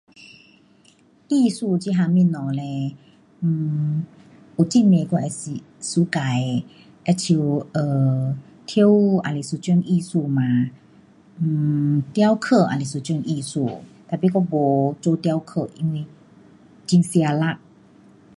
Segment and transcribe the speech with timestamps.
[1.27, 2.19] 艺术这样东
[2.51, 2.95] 西嘞
[3.41, 4.01] ，um
[4.57, 6.65] 有很多我会 suka 的，
[7.05, 10.41] 好像跳舞也是一种艺术嘛
[11.39, 15.69] ，um 雕刻也是一种艺术，tapi 我没做雕刻。
[15.77, 16.03] 因为
[16.89, 17.57] 很吃力。